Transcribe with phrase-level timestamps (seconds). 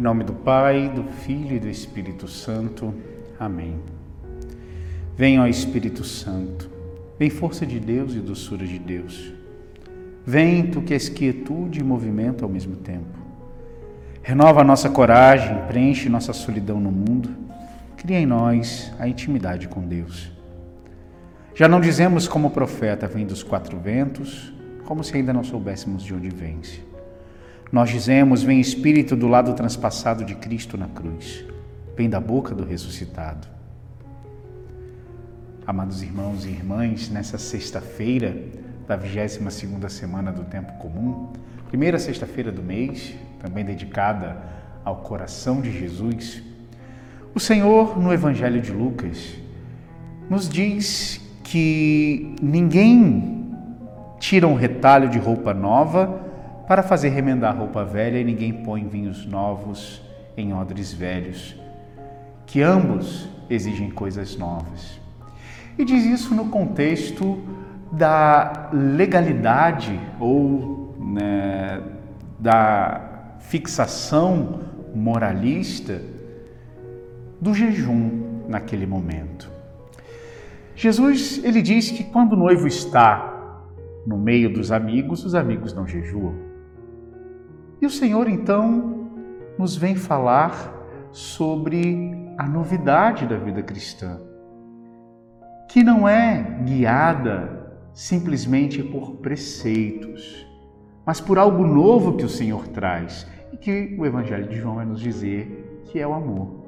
[0.00, 2.94] nome do Pai, do Filho e do Espírito Santo.
[3.38, 3.76] Amém.
[5.16, 6.68] Vem, ó Espírito Santo,
[7.18, 9.32] vem força de Deus e doçura de Deus.
[10.26, 13.18] Vem, tu que és quietude e movimento ao mesmo tempo.
[14.22, 17.30] Renova a nossa coragem, preenche nossa solidão no mundo,
[17.96, 20.32] cria em nós a intimidade com Deus.
[21.54, 24.52] Já não dizemos como o profeta vem dos quatro ventos,
[24.84, 26.80] como se ainda não soubéssemos de onde vence.
[27.72, 31.44] Nós dizemos: Vem Espírito do lado transpassado de Cristo na cruz,
[31.96, 33.48] vem da boca do ressuscitado.
[35.66, 38.36] Amados irmãos e irmãs, nessa sexta-feira
[38.86, 41.32] da 22 semana do Tempo Comum,
[41.68, 44.36] primeira sexta-feira do mês, também dedicada
[44.84, 46.42] ao coração de Jesus,
[47.34, 49.34] o Senhor, no Evangelho de Lucas,
[50.30, 53.56] nos diz que ninguém
[54.20, 56.20] tira um retalho de roupa nova
[56.66, 60.02] para fazer remendar roupa velha e ninguém põe vinhos novos
[60.36, 61.54] em odres velhos,
[62.46, 65.00] que ambos exigem coisas novas.
[65.78, 67.42] E diz isso no contexto
[67.92, 71.82] da legalidade ou né,
[72.38, 74.60] da fixação
[74.94, 76.00] moralista
[77.40, 79.50] do jejum naquele momento.
[80.74, 83.32] Jesus ele diz que quando o noivo está
[84.06, 86.53] no meio dos amigos, os amigos não jejuam.
[87.80, 89.08] E o Senhor então
[89.58, 90.72] nos vem falar
[91.10, 94.20] sobre a novidade da vida cristã,
[95.68, 100.44] que não é guiada simplesmente por preceitos,
[101.06, 104.84] mas por algo novo que o Senhor traz e que o Evangelho de João vai
[104.84, 106.64] nos dizer que é o amor.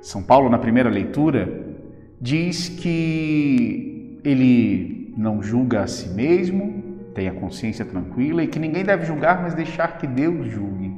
[0.00, 1.76] São Paulo, na primeira leitura,
[2.20, 6.87] diz que ele não julga a si mesmo,
[7.18, 10.96] tem a consciência tranquila e que ninguém deve julgar, mas deixar que Deus julgue.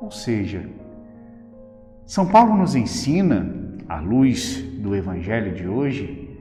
[0.00, 0.70] Ou seja,
[2.04, 3.44] São Paulo nos ensina,
[3.88, 6.38] à luz do Evangelho de hoje,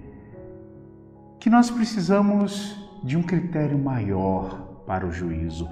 [1.40, 5.68] que nós precisamos de um critério maior para o juízo.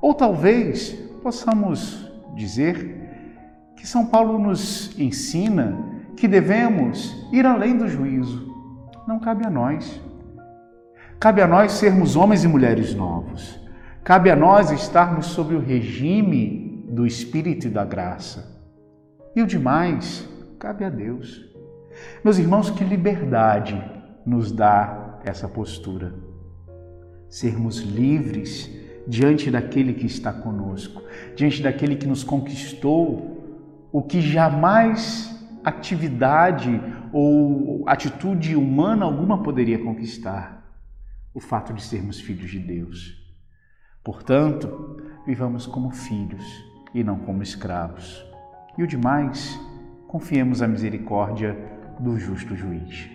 [0.00, 0.90] Ou talvez
[1.22, 5.78] possamos dizer que São Paulo nos ensina
[6.16, 8.52] que devemos ir além do juízo.
[9.06, 10.02] Não cabe a nós.
[11.18, 13.58] Cabe a nós sermos homens e mulheres novos.
[14.04, 18.62] Cabe a nós estarmos sob o regime do Espírito e da graça.
[19.34, 20.28] E o demais,
[20.58, 21.42] cabe a Deus.
[22.22, 23.82] Meus irmãos, que liberdade
[24.26, 26.14] nos dá essa postura.
[27.30, 28.70] Sermos livres
[29.08, 31.02] diante daquele que está conosco,
[31.34, 35.34] diante daquele que nos conquistou, o que jamais
[35.64, 36.78] atividade
[37.10, 40.65] ou atitude humana alguma poderia conquistar
[41.36, 43.22] o fato de sermos filhos de Deus.
[44.02, 46.42] Portanto, vivamos como filhos
[46.94, 48.24] e não como escravos.
[48.78, 49.60] E o demais,
[50.08, 51.54] confiemos à misericórdia
[52.00, 53.10] do justo juiz.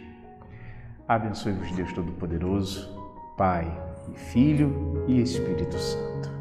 [1.08, 2.96] Abençoe-vos Deus Todo-Poderoso,
[3.36, 3.66] Pai
[4.16, 6.41] Filho e Espírito Santo.